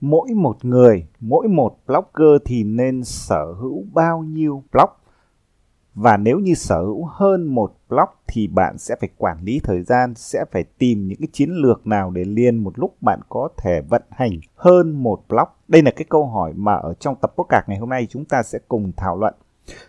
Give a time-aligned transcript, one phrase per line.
[0.00, 4.88] mỗi một người, mỗi một blogger thì nên sở hữu bao nhiêu blog
[6.00, 9.82] và nếu như sở hữu hơn một blog thì bạn sẽ phải quản lý thời
[9.82, 13.48] gian, sẽ phải tìm những cái chiến lược nào để liên một lúc bạn có
[13.56, 15.48] thể vận hành hơn một blog.
[15.68, 18.42] Đây là cái câu hỏi mà ở trong tập podcast ngày hôm nay chúng ta
[18.42, 19.34] sẽ cùng thảo luận.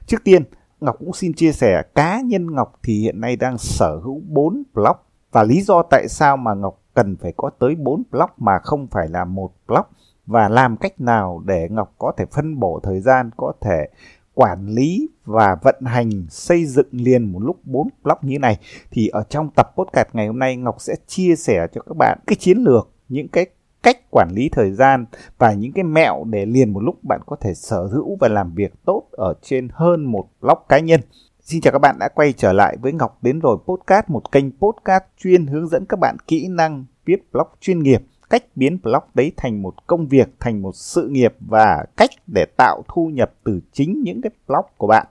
[0.06, 0.44] Trước tiên,
[0.82, 4.64] Ngọc cũng xin chia sẻ cá nhân Ngọc thì hiện nay đang sở hữu 4
[4.74, 4.96] blog
[5.32, 8.88] và lý do tại sao mà Ngọc cần phải có tới 4 block mà không
[8.88, 9.90] phải là một block
[10.26, 13.90] và làm cách nào để Ngọc có thể phân bổ thời gian, có thể
[14.34, 18.58] quản lý và vận hành xây dựng liền một lúc 4 block như này
[18.92, 22.20] thì ở trong tập podcast ngày hôm nay Ngọc sẽ chia sẻ cho các bạn
[22.28, 23.46] cái chiến lược, những cái
[23.84, 25.06] cách quản lý thời gian
[25.38, 28.54] và những cái mẹo để liền một lúc bạn có thể sở hữu và làm
[28.56, 31.02] việc tốt ở trên hơn một blog cá nhân.
[31.50, 34.52] Xin chào các bạn đã quay trở lại với Ngọc đến rồi podcast, một kênh
[34.52, 39.04] podcast chuyên hướng dẫn các bạn kỹ năng viết blog chuyên nghiệp cách biến blog
[39.14, 43.32] đấy thành một công việc, thành một sự nghiệp và cách để tạo thu nhập
[43.44, 45.08] từ chính những cái blog của bạn.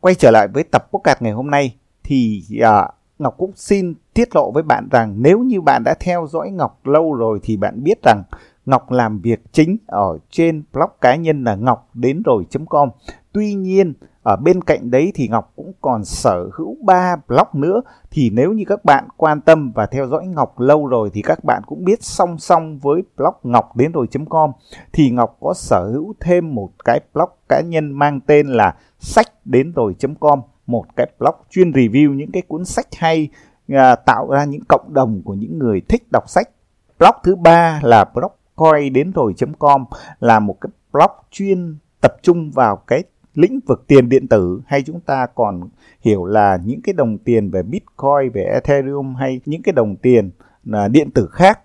[0.00, 4.36] Quay trở lại với tập podcast ngày hôm nay thì uh, Ngọc cũng xin tiết
[4.36, 7.82] lộ với bạn rằng nếu như bạn đã theo dõi Ngọc lâu rồi thì bạn
[7.82, 8.22] biết rằng
[8.66, 12.88] Ngọc làm việc chính ở trên blog cá nhân là ngọc đến rồi.com.
[13.38, 17.80] Tuy nhiên ở bên cạnh đấy thì Ngọc cũng còn sở hữu 3 blog nữa.
[18.10, 21.44] Thì nếu như các bạn quan tâm và theo dõi Ngọc lâu rồi thì các
[21.44, 24.50] bạn cũng biết song song với blog ngọc đến rồi.com
[24.92, 29.26] thì Ngọc có sở hữu thêm một cái blog cá nhân mang tên là sách
[29.44, 33.28] đến rồi.com một cái blog chuyên review những cái cuốn sách hay
[33.68, 36.48] à, tạo ra những cộng đồng của những người thích đọc sách.
[36.98, 39.84] Blog thứ ba là blog coi đến rồi.com
[40.20, 43.02] là một cái blog chuyên tập trung vào cái
[43.38, 45.68] lĩnh vực tiền điện tử hay chúng ta còn
[46.00, 50.30] hiểu là những cái đồng tiền về Bitcoin, về Ethereum hay những cái đồng tiền
[50.64, 51.60] là điện tử khác.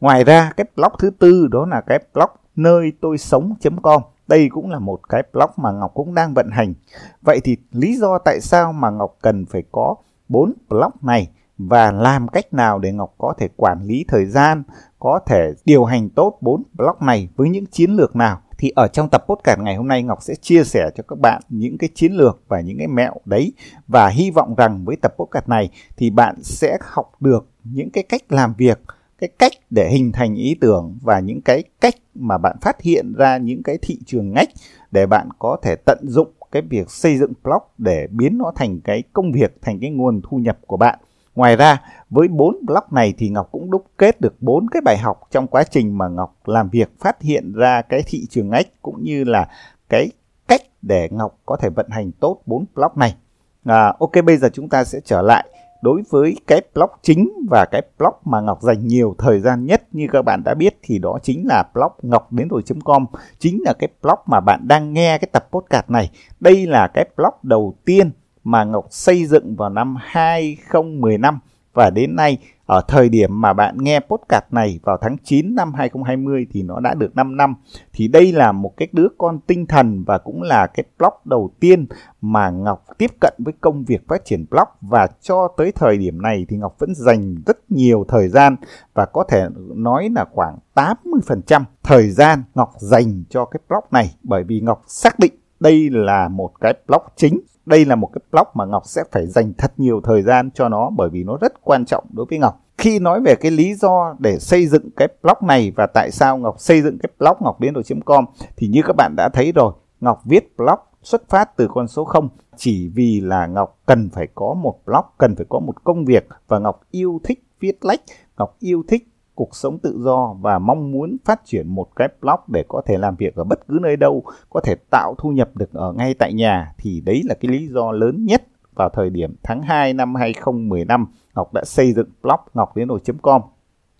[0.00, 4.02] Ngoài ra cái blog thứ tư đó là cái blog nơi tôi sống.com.
[4.28, 6.74] Đây cũng là một cái blog mà Ngọc cũng đang vận hành.
[7.22, 9.94] Vậy thì lý do tại sao mà Ngọc cần phải có
[10.28, 14.62] bốn blog này và làm cách nào để Ngọc có thể quản lý thời gian,
[14.98, 18.88] có thể điều hành tốt bốn blog này với những chiến lược nào thì ở
[18.88, 21.88] trong tập podcast ngày hôm nay, Ngọc sẽ chia sẻ cho các bạn những cái
[21.94, 23.52] chiến lược và những cái mẹo đấy.
[23.88, 28.04] Và hy vọng rằng với tập podcast này thì bạn sẽ học được những cái
[28.08, 28.80] cách làm việc,
[29.18, 33.12] cái cách để hình thành ý tưởng và những cái cách mà bạn phát hiện
[33.14, 34.48] ra những cái thị trường ngách
[34.90, 38.80] để bạn có thể tận dụng cái việc xây dựng blog để biến nó thành
[38.80, 40.98] cái công việc, thành cái nguồn thu nhập của bạn.
[41.38, 44.98] Ngoài ra, với bốn block này thì Ngọc cũng đúc kết được bốn cái bài
[44.98, 48.66] học trong quá trình mà Ngọc làm việc phát hiện ra cái thị trường ngách
[48.82, 49.48] cũng như là
[49.88, 50.10] cái
[50.48, 53.16] cách để Ngọc có thể vận hành tốt bốn block này.
[53.64, 55.48] À, ok, bây giờ chúng ta sẽ trở lại
[55.82, 59.82] đối với cái block chính và cái block mà Ngọc dành nhiều thời gian nhất.
[59.92, 63.06] Như các bạn đã biết thì đó chính là blog ngọc đến rồi.com
[63.38, 66.10] chính là cái blog mà bạn đang nghe cái tập podcast này.
[66.40, 68.10] Đây là cái blog đầu tiên
[68.50, 71.38] mà Ngọc xây dựng vào năm 2015
[71.74, 75.74] và đến nay, ở thời điểm mà bạn nghe podcast này vào tháng 9 năm
[75.74, 77.54] 2020 thì nó đã được 5 năm.
[77.92, 81.50] Thì đây là một cái đứa con tinh thần và cũng là cái blog đầu
[81.60, 81.86] tiên
[82.20, 84.68] mà Ngọc tiếp cận với công việc phát triển blog.
[84.80, 88.56] Và cho tới thời điểm này thì Ngọc vẫn dành rất nhiều thời gian
[88.94, 94.14] và có thể nói là khoảng 80% thời gian Ngọc dành cho cái blog này.
[94.22, 98.20] Bởi vì Ngọc xác định đây là một cái blog chính đây là một cái
[98.32, 101.36] block mà Ngọc sẽ phải dành thật nhiều thời gian cho nó bởi vì nó
[101.40, 102.60] rất quan trọng đối với Ngọc.
[102.78, 106.38] Khi nói về cái lý do để xây dựng cái blog này và tại sao
[106.38, 107.74] Ngọc xây dựng cái blog ngọc đến
[108.04, 108.24] com
[108.56, 112.04] thì như các bạn đã thấy rồi, Ngọc viết blog xuất phát từ con số
[112.04, 116.04] 0 chỉ vì là Ngọc cần phải có một blog, cần phải có một công
[116.04, 118.00] việc và Ngọc yêu thích viết lách,
[118.38, 119.08] Ngọc yêu thích
[119.38, 122.98] cuộc sống tự do và mong muốn phát triển một cái blog để có thể
[122.98, 126.14] làm việc ở bất cứ nơi đâu, có thể tạo thu nhập được ở ngay
[126.14, 128.42] tại nhà thì đấy là cái lý do lớn nhất
[128.74, 133.42] vào thời điểm tháng 2 năm 2015 Ngọc đã xây dựng blog ngọc đến rồi.com.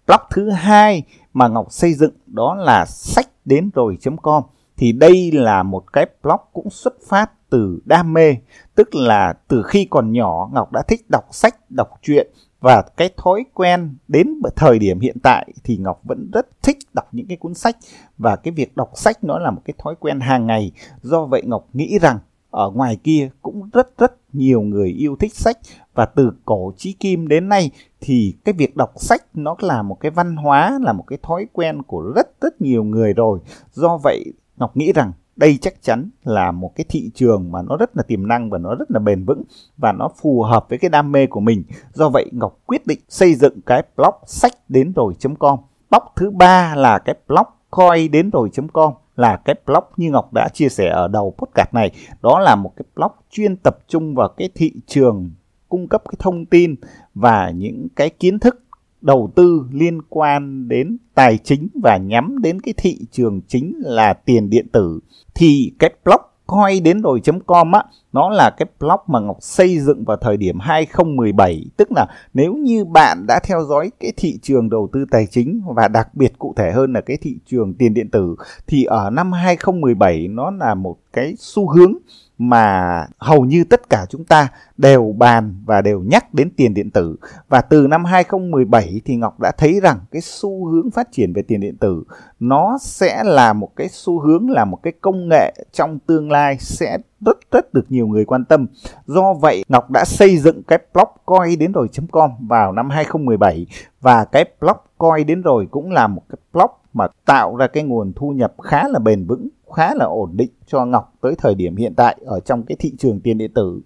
[0.07, 1.03] Blog thứ hai
[1.33, 4.43] mà Ngọc xây dựng đó là sách đến rồi.com
[4.77, 8.37] thì đây là một cái blog cũng xuất phát từ đam mê,
[8.75, 13.11] tức là từ khi còn nhỏ Ngọc đã thích đọc sách, đọc truyện và cái
[13.17, 17.37] thói quen đến thời điểm hiện tại thì Ngọc vẫn rất thích đọc những cái
[17.37, 17.77] cuốn sách
[18.19, 20.73] và cái việc đọc sách nó là một cái thói quen hàng ngày.
[21.03, 22.19] Do vậy Ngọc nghĩ rằng
[22.51, 25.59] ở ngoài kia cũng rất rất nhiều người yêu thích sách
[25.95, 27.71] và từ cổ chí kim đến nay
[28.01, 31.47] thì cái việc đọc sách nó là một cái văn hóa, là một cái thói
[31.53, 33.39] quen của rất rất nhiều người rồi.
[33.73, 34.25] Do vậy
[34.57, 38.03] Ngọc nghĩ rằng đây chắc chắn là một cái thị trường mà nó rất là
[38.03, 39.43] tiềm năng và nó rất là bền vững
[39.77, 41.63] và nó phù hợp với cái đam mê của mình.
[41.93, 45.59] Do vậy Ngọc quyết định xây dựng cái blog sách đến rồi.com.
[45.91, 50.49] Blog thứ ba là cái blog coi đến rồi.com là cái blog như Ngọc đã
[50.55, 51.91] chia sẻ ở đầu podcast này.
[52.23, 55.31] Đó là một cái blog chuyên tập trung vào cái thị trường
[55.69, 56.75] cung cấp cái thông tin
[57.15, 58.63] và những cái kiến thức
[59.01, 64.13] đầu tư liên quan đến tài chính và nhắm đến cái thị trường chính là
[64.13, 65.01] tiền điện tử,
[65.35, 70.05] thì cái blog coi đến rồi.com á, nó là cái blog mà Ngọc xây dựng
[70.05, 74.71] vào thời điểm 2017 tức là nếu như bạn đã theo dõi cái thị trường
[74.71, 77.95] đầu tư tài chính và đặc biệt cụ thể hơn là cái thị trường tiền
[77.95, 78.37] điện tử,
[78.67, 81.95] thì ở năm 2017 nó là một cái xu hướng
[82.39, 86.91] mà hầu như tất cả chúng ta đều bàn và đều nhắc đến tiền điện
[86.91, 87.17] tử.
[87.49, 91.43] Và từ năm 2017 thì Ngọc đã thấy rằng cái xu hướng phát triển về
[91.43, 92.05] tiền điện tử,
[92.41, 96.57] nó sẽ là một cái xu hướng, là một cái công nghệ trong tương lai
[96.61, 98.67] sẽ rất rất được nhiều người quan tâm.
[99.07, 103.67] Do vậy, Ngọc đã xây dựng cái blog coi đến rồi.com vào năm 2017
[104.01, 107.83] và cái blog coi đến rồi cũng là một cái blog mà tạo ra cái
[107.83, 111.55] nguồn thu nhập khá là bền vững khá là ổn định cho Ngọc tới thời
[111.55, 113.81] điểm hiện tại ở trong cái thị trường tiền điện tử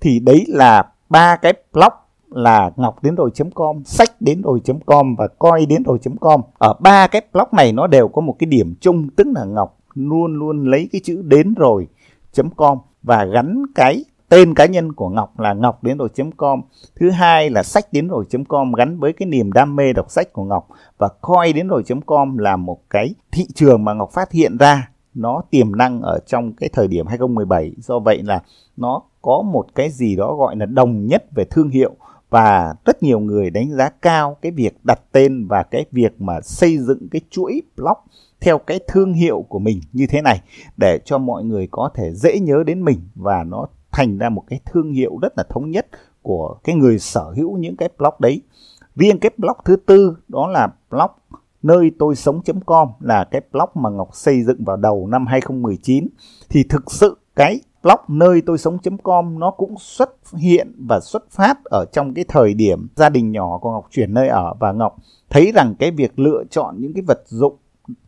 [0.00, 1.92] thì đấy là ba cái blog
[2.30, 6.40] là ngọc đến rồi.com, sách đến rồi.com và coi đến rồi.com.
[6.58, 9.78] Ở ba cái blog này nó đều có một cái điểm chung tức là Ngọc
[9.94, 15.40] luôn luôn lấy cái chữ đến rồi.com và gắn cái tên cá nhân của Ngọc
[15.40, 16.60] là ngọc đến rồi.com.
[17.00, 20.44] Thứ hai là sách đến rồi.com gắn với cái niềm đam mê đọc sách của
[20.44, 24.88] Ngọc và coi đến rồi.com là một cái thị trường mà Ngọc phát hiện ra
[25.18, 28.42] nó tiềm năng ở trong cái thời điểm 2017 do vậy là
[28.76, 31.96] nó có một cái gì đó gọi là đồng nhất về thương hiệu
[32.30, 36.40] và rất nhiều người đánh giá cao cái việc đặt tên và cái việc mà
[36.40, 37.98] xây dựng cái chuỗi blog
[38.40, 40.40] theo cái thương hiệu của mình như thế này
[40.76, 44.42] để cho mọi người có thể dễ nhớ đến mình và nó thành ra một
[44.46, 45.86] cái thương hiệu rất là thống nhất
[46.22, 48.42] của cái người sở hữu những cái blog đấy.
[48.96, 51.10] Riêng cái blog thứ tư, đó là blog
[51.62, 56.08] nơi tôi sống.com là cái blog mà Ngọc xây dựng vào đầu năm 2019
[56.48, 61.64] thì thực sự cái blog nơi tôi sống.com nó cũng xuất hiện và xuất phát
[61.64, 64.54] ở trong cái thời điểm gia đình nhỏ của Ngọc chuyển nơi ở.
[64.60, 64.96] Và Ngọc
[65.30, 67.56] thấy rằng cái việc lựa chọn những cái vật dụng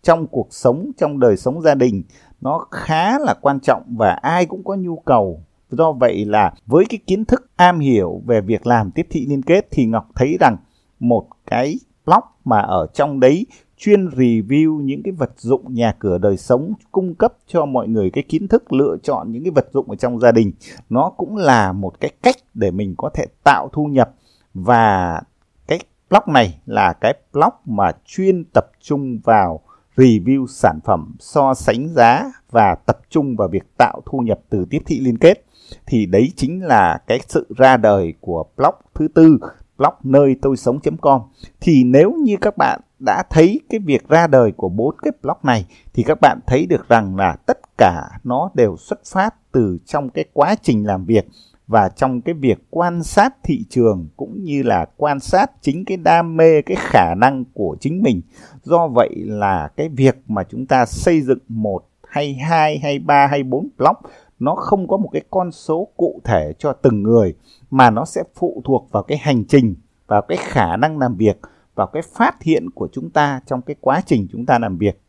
[0.03, 2.03] trong cuộc sống, trong đời sống gia đình
[2.41, 5.43] nó khá là quan trọng và ai cũng có nhu cầu.
[5.71, 9.43] Do vậy là với cái kiến thức am hiểu về việc làm tiếp thị liên
[9.43, 10.57] kết thì Ngọc thấy rằng
[11.01, 16.19] một cái blog mà ở trong đấy chuyên review những cái vật dụng nhà cửa
[16.19, 19.69] đời sống cung cấp cho mọi người cái kiến thức, lựa chọn những cái vật
[19.73, 20.53] dụng ở trong gia đình.
[20.91, 24.15] Nó cũng là một cái cách để mình có thể tạo thu nhập.
[24.55, 25.21] Và
[25.69, 25.79] cái
[26.11, 29.61] blog này là cái blog mà chuyên tập trung vào
[29.97, 34.65] review sản phẩm, so sánh giá và tập trung vào việc tạo thu nhập từ
[34.71, 35.45] tiếp thị liên kết.
[35.87, 39.39] Thì đấy chính là cái sự ra đời của blog thứ tư
[39.81, 41.21] blog nơi tôi sống.com
[41.61, 45.37] thì nếu như các bạn đã thấy cái việc ra đời của bốn cái blog
[45.43, 49.79] này, thì các bạn thấy được rằng là tất cả nó đều xuất phát từ
[49.87, 51.29] trong cái quá trình làm việc
[51.67, 55.97] và trong cái việc quan sát thị trường cũng như là quan sát chính cái
[55.97, 58.21] đam mê, cái khả năng của chính mình.
[58.63, 63.27] Do vậy là cái việc mà chúng ta xây dựng một hay hai hay ba
[63.27, 63.97] hay bốn blog
[64.41, 67.35] nó không có một cái con số cụ thể cho từng người,
[67.71, 69.75] mà nó sẽ phụ thuộc vào cái hành trình,
[70.07, 71.41] vào cái khả năng làm việc,
[71.75, 75.01] vào cái phát hiện của chúng ta trong cái quá trình chúng ta làm việc.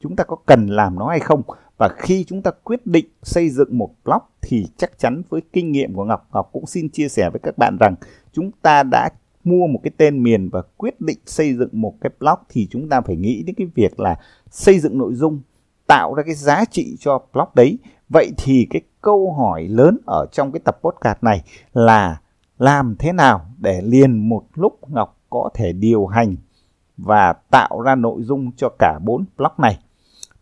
[0.00, 1.42] Chúng ta có cần làm nó hay không?
[1.78, 5.72] Và khi chúng ta quyết định xây dựng một blog thì chắc chắn với kinh
[5.72, 7.94] nghiệm của Ngọc Ngọc cũng xin chia sẻ với các bạn rằng
[8.32, 9.10] chúng ta đã
[9.44, 12.88] mua một cái tên miền và quyết định xây dựng một cái blog thì chúng
[12.88, 14.16] ta phải nghĩ đến cái việc là
[14.50, 15.40] xây dựng nội dung,
[15.86, 20.26] tạo ra cái giá trị cho blog đấy vậy thì cái câu hỏi lớn ở
[20.32, 21.42] trong cái tập podcast này
[21.72, 22.20] là
[22.58, 26.36] làm thế nào để liền một lúc Ngọc có thể điều hành
[26.96, 29.78] và tạo ra nội dung cho cả bốn blog này.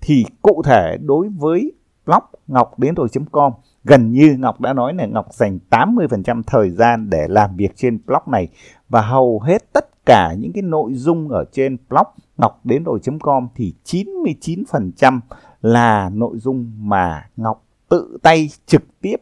[0.00, 1.72] Thì cụ thể đối với
[2.06, 3.52] blog ngọc đến rồi.com
[3.84, 7.98] gần như Ngọc đã nói là Ngọc dành 80% thời gian để làm việc trên
[8.06, 8.48] blog này
[8.88, 13.48] và hầu hết tất cả những cái nội dung ở trên blog ngọc đến rồi.com
[13.54, 15.20] thì 99%
[15.62, 19.16] là nội dung mà Ngọc tự tay trực tiếp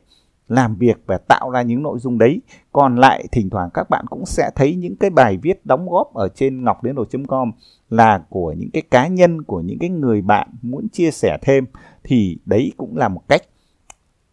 [0.49, 2.41] làm việc và tạo ra những nội dung đấy.
[2.73, 6.15] Còn lại, thỉnh thoảng các bạn cũng sẽ thấy những cái bài viết đóng góp
[6.15, 6.97] ở trên ngọc đến
[7.29, 7.53] com
[7.91, 11.67] là của những cái cá nhân, của những cái người bạn muốn chia sẻ thêm.
[12.05, 13.43] Thì đấy cũng là một cách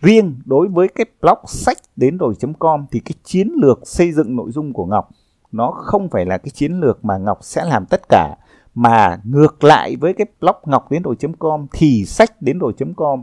[0.01, 4.51] riêng đối với cái blog sách đến rồi.com thì cái chiến lược xây dựng nội
[4.51, 5.09] dung của Ngọc,
[5.51, 8.35] nó không phải là cái chiến lược mà Ngọc sẽ làm tất cả
[8.77, 13.21] mà ngược lại với cái blog ngọc đến rồi.com thì sách đến rồi.com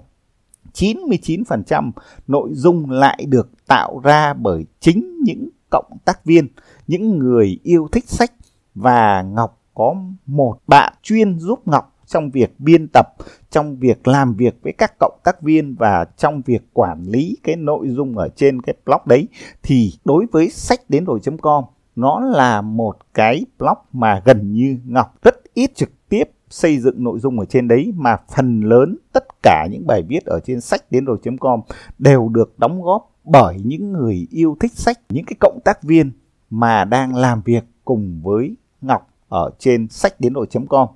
[0.74, 1.90] 99%
[2.26, 6.48] nội dung lại được tạo ra bởi chính những cộng tác viên,
[6.86, 8.32] những người yêu thích sách.
[8.74, 9.94] Và Ngọc có
[10.26, 13.06] một bạn chuyên giúp Ngọc trong việc biên tập,
[13.50, 17.56] trong việc làm việc với các cộng tác viên và trong việc quản lý cái
[17.56, 19.28] nội dung ở trên cái blog đấy.
[19.62, 21.64] Thì đối với sách đến rồi.com
[21.96, 27.04] nó là một cái blog mà gần như Ngọc rất ít trực tiếp xây dựng
[27.04, 30.60] nội dung ở trên đấy mà phần lớn tất cả những bài viết ở trên
[30.60, 31.60] sách đến rồi.com
[31.98, 36.12] đều được đóng góp bởi những người yêu thích sách, những cái cộng tác viên
[36.50, 40.88] mà đang làm việc cùng với Ngọc ở trên sách đến rồi.com.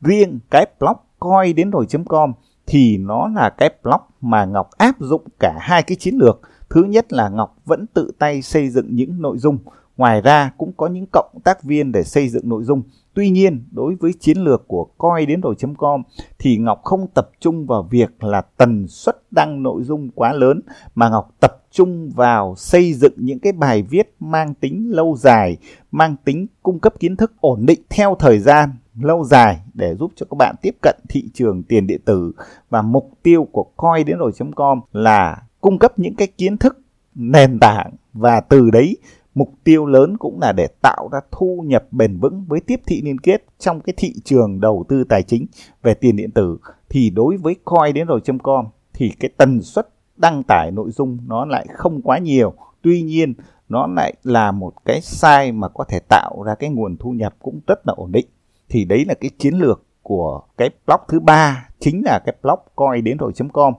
[0.00, 2.32] Riêng cái blog coi đến rồi.com
[2.66, 6.40] thì nó là cái blog mà Ngọc áp dụng cả hai cái chiến lược.
[6.70, 9.58] Thứ nhất là Ngọc vẫn tự tay xây dựng những nội dung
[9.96, 12.82] Ngoài ra cũng có những cộng tác viên để xây dựng nội dung.
[13.14, 16.02] Tuy nhiên, đối với chiến lược của coi đến rồi.com
[16.38, 20.60] thì Ngọc không tập trung vào việc là tần suất đăng nội dung quá lớn
[20.94, 25.56] mà Ngọc tập trung vào xây dựng những cái bài viết mang tính lâu dài,
[25.90, 30.12] mang tính cung cấp kiến thức ổn định theo thời gian lâu dài để giúp
[30.16, 32.32] cho các bạn tiếp cận thị trường tiền điện tử
[32.70, 36.78] và mục tiêu của coi đến rồi.com là cung cấp những cái kiến thức
[37.14, 38.96] nền tảng và từ đấy
[39.36, 43.02] mục tiêu lớn cũng là để tạo ra thu nhập bền vững với tiếp thị
[43.04, 45.46] liên kết trong cái thị trường đầu tư tài chính
[45.82, 46.58] về tiền điện tử.
[46.88, 51.44] Thì đối với coi đến rồi.com thì cái tần suất đăng tải nội dung nó
[51.44, 52.54] lại không quá nhiều.
[52.82, 53.34] Tuy nhiên,
[53.68, 57.34] nó lại là một cái sai mà có thể tạo ra cái nguồn thu nhập
[57.38, 58.26] cũng rất là ổn định.
[58.68, 62.58] Thì đấy là cái chiến lược của cái blog thứ ba, chính là cái blog
[62.76, 63.74] coi đến rồi.com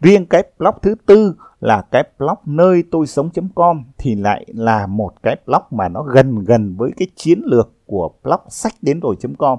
[0.00, 5.12] riêng cái blog thứ tư là cái blog nơi tôi sống.com thì lại là một
[5.22, 9.58] cái blog mà nó gần gần với cái chiến lược của blog sách đến rồi.com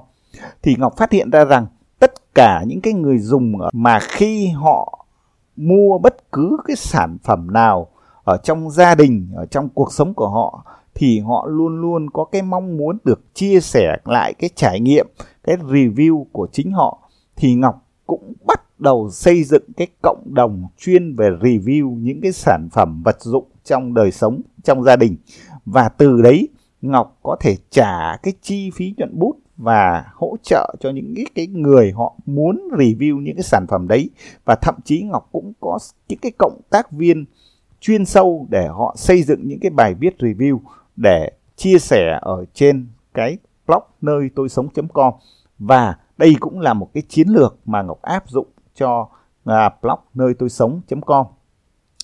[0.62, 1.66] thì Ngọc phát hiện ra rằng
[1.98, 5.06] tất cả những cái người dùng mà khi họ
[5.56, 7.88] mua bất cứ cái sản phẩm nào
[8.24, 10.64] ở trong gia đình, ở trong cuộc sống của họ
[10.94, 15.06] thì họ luôn luôn có cái mong muốn được chia sẻ lại cái trải nghiệm,
[15.44, 16.98] cái review của chính họ.
[17.36, 22.32] Thì Ngọc cũng bắt đầu xây dựng cái cộng đồng chuyên về review những cái
[22.32, 25.16] sản phẩm vật dụng trong đời sống trong gia đình.
[25.64, 26.48] Và từ đấy
[26.82, 31.24] Ngọc có thể trả cái chi phí nhuận bút và hỗ trợ cho những cái,
[31.34, 34.10] cái người họ muốn review những cái sản phẩm đấy.
[34.44, 37.24] Và thậm chí Ngọc cũng có những cái cộng tác viên
[37.80, 40.58] chuyên sâu để họ xây dựng những cái bài viết review
[40.96, 43.36] để chia sẻ ở trên cái
[43.66, 45.14] blog nơi tôi sống.com
[45.58, 49.08] và đây cũng là một cái chiến lược mà Ngọc áp dụng cho
[49.44, 51.26] à, blog nơi tôi sống.com.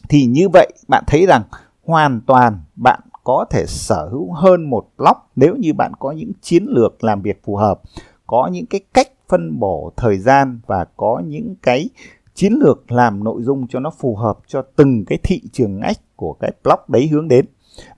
[0.08, 1.42] Thì như vậy bạn thấy rằng
[1.84, 6.32] hoàn toàn bạn có thể sở hữu hơn một blog nếu như bạn có những
[6.40, 7.80] chiến lược làm việc phù hợp,
[8.26, 11.90] có những cái cách phân bổ thời gian và có những cái
[12.34, 16.16] chiến lược làm nội dung cho nó phù hợp cho từng cái thị trường ngách
[16.16, 17.46] của cái blog đấy hướng đến.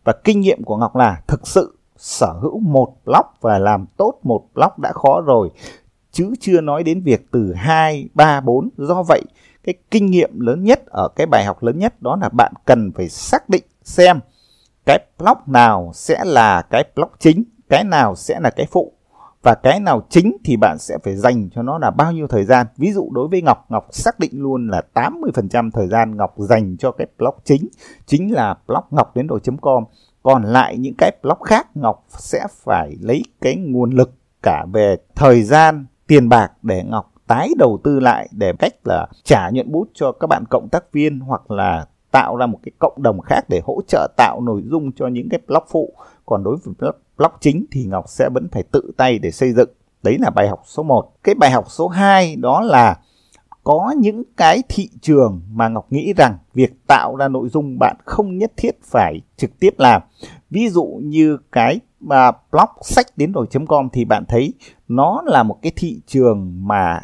[0.04, 4.14] Và kinh nghiệm của Ngọc là thực sự sở hữu một blog và làm tốt
[4.22, 5.50] một blog đã khó rồi
[6.12, 8.68] chứ chưa nói đến việc từ 2, 3, 4.
[8.76, 9.22] Do vậy,
[9.64, 12.92] cái kinh nghiệm lớn nhất ở cái bài học lớn nhất đó là bạn cần
[12.96, 14.20] phải xác định xem
[14.86, 18.92] cái block nào sẽ là cái block chính, cái nào sẽ là cái phụ
[19.42, 22.44] và cái nào chính thì bạn sẽ phải dành cho nó là bao nhiêu thời
[22.44, 22.66] gian.
[22.76, 26.76] Ví dụ đối với Ngọc, Ngọc xác định luôn là 80% thời gian Ngọc dành
[26.76, 27.68] cho cái blog chính,
[28.06, 29.84] chính là blog ngọc đến rồi.com.
[30.22, 34.12] Còn lại những cái blog khác Ngọc sẽ phải lấy cái nguồn lực
[34.42, 39.06] cả về thời gian tiền bạc để Ngọc tái đầu tư lại để cách là
[39.24, 42.72] trả nhuận bút cho các bạn cộng tác viên hoặc là tạo ra một cái
[42.78, 45.94] cộng đồng khác để hỗ trợ tạo nội dung cho những cái blog phụ.
[46.26, 49.52] Còn đối với blog, blog chính thì Ngọc sẽ vẫn phải tự tay để xây
[49.52, 49.68] dựng.
[50.02, 51.12] Đấy là bài học số 1.
[51.22, 52.98] Cái bài học số 2 đó là
[53.64, 57.96] có những cái thị trường mà Ngọc nghĩ rằng việc tạo ra nội dung bạn
[58.04, 60.02] không nhất thiết phải trực tiếp làm.
[60.50, 64.52] Ví dụ như cái mà blog sách đến rồi.com thì bạn thấy
[64.88, 67.00] nó là một cái thị trường mà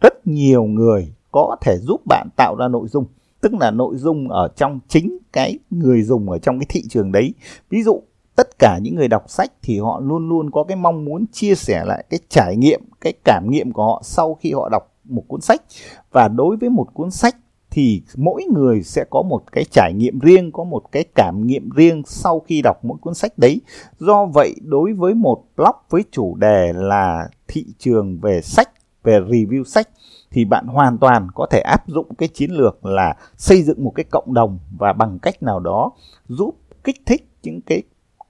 [0.00, 3.04] rất nhiều người có thể giúp bạn tạo ra nội dung.
[3.40, 7.12] Tức là nội dung ở trong chính cái người dùng ở trong cái thị trường
[7.12, 7.34] đấy.
[7.70, 8.02] Ví dụ,
[8.36, 11.54] tất cả những người đọc sách thì họ luôn luôn có cái mong muốn chia
[11.54, 15.22] sẻ lại cái trải nghiệm, cái cảm nghiệm của họ sau khi họ đọc một
[15.28, 15.62] cuốn sách.
[16.12, 17.36] Và đối với một cuốn sách
[17.74, 21.70] thì mỗi người sẽ có một cái trải nghiệm riêng, có một cái cảm nghiệm
[21.70, 23.60] riêng sau khi đọc mỗi cuốn sách đấy.
[23.98, 28.70] Do vậy, đối với một blog với chủ đề là thị trường về sách,
[29.02, 29.88] về review sách
[30.30, 33.92] thì bạn hoàn toàn có thể áp dụng cái chiến lược là xây dựng một
[33.94, 35.92] cái cộng đồng và bằng cách nào đó
[36.28, 37.82] giúp kích thích những cái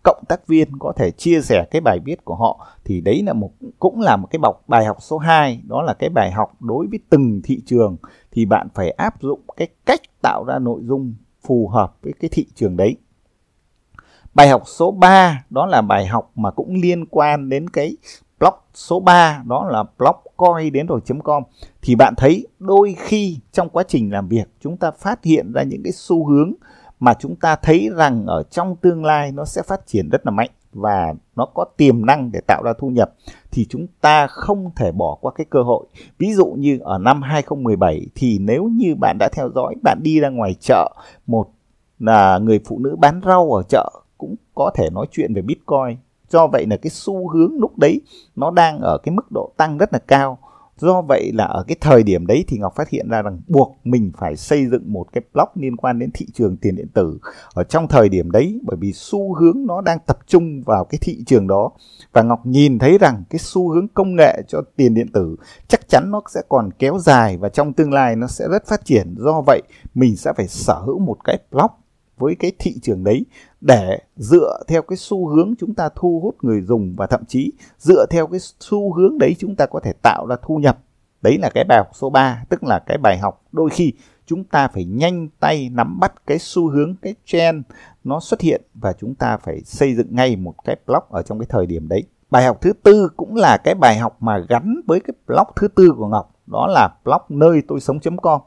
[0.05, 3.33] cộng tác viên có thể chia sẻ cái bài viết của họ thì đấy là
[3.33, 6.53] một cũng là một cái bọc bài học số 2 đó là cái bài học
[6.61, 7.97] đối với từng thị trường
[8.35, 11.15] thì bạn phải áp dụng cái cách tạo ra nội dung
[11.47, 12.97] phù hợp với cái thị trường đấy.
[14.35, 17.97] Bài học số 3 đó là bài học mà cũng liên quan đến cái
[18.39, 21.43] blog số 3 đó là blog coi đến rồi.com
[21.83, 25.63] thì bạn thấy đôi khi trong quá trình làm việc chúng ta phát hiện ra
[25.63, 26.53] những cái xu hướng
[27.01, 30.31] mà chúng ta thấy rằng ở trong tương lai nó sẽ phát triển rất là
[30.31, 33.15] mạnh và nó có tiềm năng để tạo ra thu nhập
[33.55, 35.87] thì chúng ta không thể bỏ qua cái cơ hội.
[36.19, 40.21] Ví dụ như ở năm 2017 thì nếu như bạn đã theo dõi, bạn đi
[40.21, 40.95] ra ngoài chợ,
[41.27, 41.49] một
[41.99, 45.97] là người phụ nữ bán rau ở chợ cũng có thể nói chuyện về Bitcoin.
[46.29, 48.01] Do vậy là cái xu hướng lúc đấy
[48.37, 50.39] nó đang ở cái mức độ tăng rất là cao
[50.77, 53.77] Do vậy là ở cái thời điểm đấy thì Ngọc phát hiện ra rằng buộc
[53.85, 57.19] mình phải xây dựng một cái blog liên quan đến thị trường tiền điện tử
[57.55, 60.99] ở trong thời điểm đấy, bởi vì xu hướng nó đang tập trung vào cái
[61.03, 61.71] thị trường đó,
[62.13, 65.37] và Ngọc nhìn thấy rằng cái xu hướng công nghệ cho tiền điện tử
[65.69, 68.85] chắc chắn nó sẽ còn kéo dài và trong tương lai nó sẽ rất phát
[68.85, 69.15] triển.
[69.19, 69.63] Do vậy,
[69.95, 71.71] mình sẽ phải sở hữu một cái blog
[72.17, 73.25] với cái thị trường đấy
[73.61, 77.53] để dựa theo cái xu hướng chúng ta thu hút người dùng và thậm chí
[77.79, 80.79] dựa theo cái xu hướng đấy chúng ta có thể tạo ra thu nhập.
[81.23, 83.93] Đấy là cái bài học số 3, tức là cái bài học đôi khi
[84.27, 87.65] chúng ta phải nhanh tay nắm bắt cái xu hướng, cái trend
[88.05, 91.39] nó xuất hiện và chúng ta phải xây dựng ngay một cái blog ở trong
[91.39, 92.05] cái thời điểm đấy.
[92.31, 95.69] Bài học thứ tư cũng là cái bài học mà gắn với cái blog thứ
[95.69, 98.41] tư của Ngọc, đó là blog nơi tôi sống.com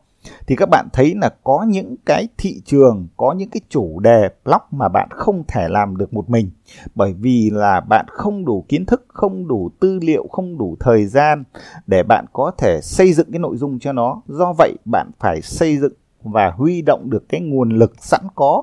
[0.47, 4.29] thì các bạn thấy là có những cái thị trường, có những cái chủ đề
[4.45, 6.49] blog mà bạn không thể làm được một mình.
[6.95, 11.05] Bởi vì là bạn không đủ kiến thức, không đủ tư liệu, không đủ thời
[11.05, 11.43] gian
[11.87, 14.21] để bạn có thể xây dựng cái nội dung cho nó.
[14.27, 15.93] Do vậy, bạn phải xây dựng
[16.23, 18.61] và huy động được cái nguồn lực sẵn có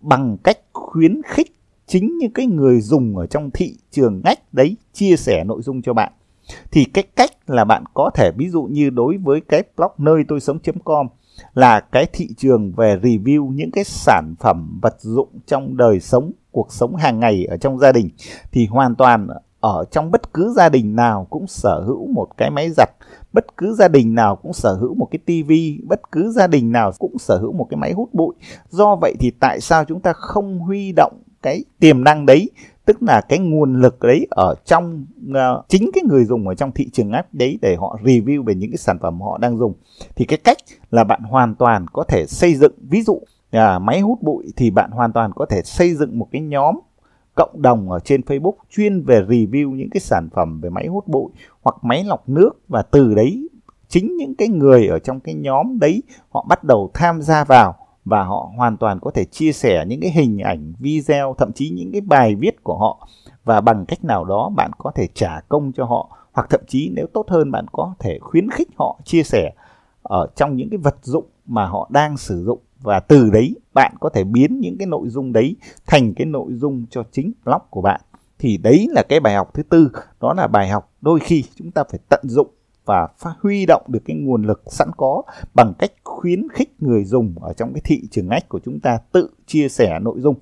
[0.00, 1.52] bằng cách khuyến khích
[1.86, 5.82] chính những cái người dùng ở trong thị trường ngách đấy chia sẻ nội dung
[5.82, 6.12] cho bạn
[6.72, 10.24] thì cái cách là bạn có thể, ví dụ như đối với cái blog nơi
[10.28, 11.06] tôi sống.com
[11.54, 16.32] là cái thị trường về review những cái sản phẩm vật dụng trong đời sống,
[16.50, 18.10] cuộc sống hàng ngày ở trong gia đình,
[18.52, 19.28] thì hoàn toàn
[19.60, 22.90] ở trong bất cứ gia đình nào cũng sở hữu một cái máy giặt,
[23.32, 26.72] bất cứ gia đình nào cũng sở hữu một cái tivi bất cứ gia đình
[26.72, 28.34] nào cũng sở hữu một cái máy hút bụi.
[28.68, 32.50] Do vậy thì tại sao chúng ta không huy động cái tiềm năng đấy
[32.86, 36.72] tức là cái nguồn lực đấy ở trong uh, chính cái người dùng ở trong
[36.72, 39.74] thị trường app đấy để họ review về những cái sản phẩm họ đang dùng.
[40.16, 40.56] Thì cái cách
[40.90, 43.20] là bạn hoàn toàn có thể xây dựng ví dụ
[43.50, 46.78] à, máy hút bụi thì bạn hoàn toàn có thể xây dựng một cái nhóm
[47.34, 51.08] cộng đồng ở trên Facebook chuyên về review những cái sản phẩm về máy hút
[51.08, 51.30] bụi
[51.62, 52.50] hoặc máy lọc nước.
[52.68, 53.48] Và từ đấy
[53.88, 57.85] chính những cái người ở trong cái nhóm đấy họ bắt đầu tham gia vào
[58.06, 61.70] và họ hoàn toàn có thể chia sẻ những cái hình ảnh, video, thậm chí
[61.70, 63.08] những cái bài viết của họ.
[63.44, 66.90] Và bằng cách nào đó bạn có thể trả công cho họ, hoặc thậm chí
[66.94, 69.52] nếu tốt hơn, bạn có thể khuyến khích họ chia sẻ
[70.02, 72.58] ở trong những cái vật dụng mà họ đang sử dụng.
[72.80, 76.52] Và từ đấy bạn có thể biến những cái nội dung đấy thành cái nội
[76.52, 78.00] dung cho chính blog của bạn.
[78.38, 79.90] Thì đấy là cái bài học thứ tư,
[80.20, 82.48] đó là bài học đôi khi chúng ta phải tận dụng
[82.86, 85.22] và phát huy động được cái nguồn lực sẵn có
[85.54, 88.98] bằng cách khuyến khích người dùng ở trong cái thị trường ngách của chúng ta
[89.12, 90.34] tự chia sẻ nội dung.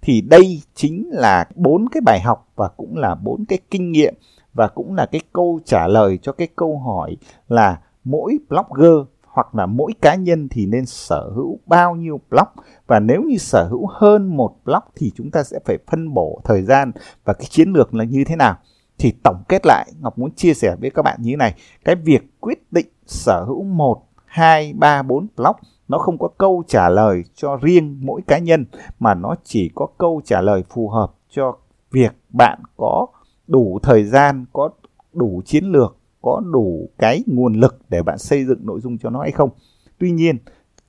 [0.00, 4.14] Thì đây chính là bốn cái bài học và cũng là bốn cái kinh nghiệm
[4.54, 7.16] và cũng là cái câu trả lời cho cái câu hỏi
[7.48, 9.06] là mỗi blogger
[9.36, 12.48] hoặc là mỗi cá nhân thì nên sở hữu bao nhiêu blog?
[12.86, 16.40] Và nếu như sở hữu hơn một blog thì chúng ta sẽ phải phân bổ
[16.44, 16.92] thời gian
[17.24, 18.56] và cái chiến lược là như thế nào?
[18.98, 21.54] Thì tổng kết lại, Ngọc muốn chia sẻ với các bạn như thế này.
[21.84, 25.56] Cái việc quyết định sở hữu một, hai, ba, bốn blog
[25.88, 28.66] nó không có câu trả lời cho riêng mỗi cá nhân,
[28.98, 31.56] mà nó chỉ có câu trả lời phù hợp cho
[31.90, 33.06] việc bạn có
[33.46, 34.70] đủ thời gian, có
[35.12, 39.10] đủ chiến lược, có đủ cái nguồn lực để bạn xây dựng nội dung cho
[39.10, 39.50] nó hay không.
[39.98, 40.38] Tuy nhiên,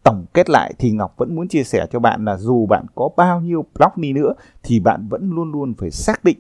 [0.04, 3.10] tổng kết lại thì Ngọc vẫn muốn chia sẻ cho bạn là dù bạn có
[3.18, 6.38] bao nhiêu blog đi nữa, thì bạn vẫn luôn luôn phải xác định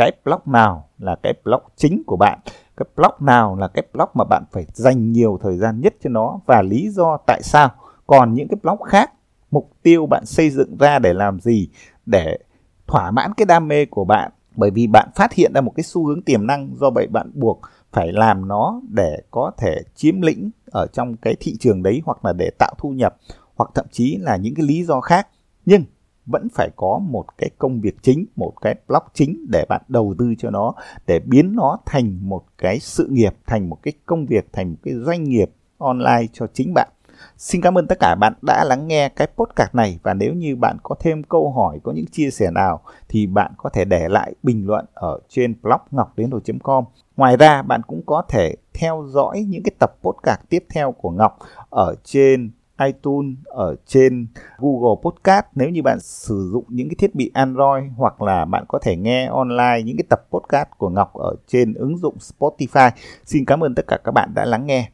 [0.00, 2.38] cái blog nào là cái blog chính của bạn,
[2.76, 6.10] cái blog nào là cái blog mà bạn phải dành nhiều thời gian nhất cho
[6.10, 7.70] nó và lý do tại sao.
[8.06, 9.12] Còn những cái blog khác,
[9.50, 11.68] mục tiêu bạn xây dựng ra để làm gì?
[12.06, 12.38] Để
[12.86, 14.32] thỏa mãn cái đam mê của bạn.
[14.56, 17.30] Bởi vì bạn phát hiện ra một cái xu hướng tiềm năng do vậy bạn
[17.34, 17.60] buộc
[17.92, 22.24] phải làm nó để có thể chiếm lĩnh ở trong cái thị trường đấy hoặc
[22.24, 23.16] là để tạo thu nhập
[23.56, 25.28] hoặc thậm chí là những cái lý do khác.
[25.66, 25.84] Nhưng
[26.30, 30.14] vẫn phải có một cái công việc chính, một cái blog chính để bạn đầu
[30.18, 30.74] tư cho nó,
[31.06, 34.76] để biến nó thành một cái sự nghiệp, thành một cái công việc, thành một
[34.82, 36.88] cái doanh nghiệp online cho chính bạn.
[37.36, 40.56] Xin cảm ơn tất cả bạn đã lắng nghe cái podcast này và nếu như
[40.56, 44.08] bạn có thêm câu hỏi, có những chia sẻ nào thì bạn có thể để
[44.08, 46.30] lại bình luận ở trên blog ngọc đến
[46.62, 46.84] com
[47.16, 51.10] Ngoài ra bạn cũng có thể theo dõi những cái tập podcast tiếp theo của
[51.10, 51.38] Ngọc
[51.70, 52.50] ở trên
[52.86, 54.26] iTunes, ở trên
[54.58, 58.64] Google Podcast nếu như bạn sử dụng những cái thiết bị Android hoặc là bạn
[58.68, 62.90] có thể nghe online những cái tập podcast của Ngọc ở trên ứng dụng Spotify.
[63.24, 64.90] Xin cảm ơn tất cả các bạn đã lắng nghe.